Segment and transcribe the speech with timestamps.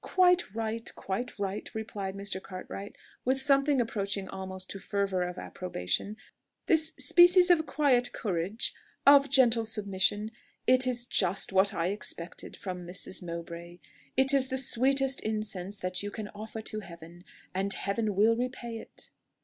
[0.03, 2.41] "Quite right, quite right," replied Mr.
[2.41, 6.17] Cartwright, with something approaching almost to fervour of approbation:
[6.65, 8.73] "this species of quiet courage,
[9.05, 10.31] of gentle submission,
[10.65, 13.21] is just what I expected from Mrs.
[13.21, 13.77] Mowbray.
[14.17, 17.23] It is the sweetest incense that you can offer to Heaven;
[17.53, 19.11] and Heaven will repay it."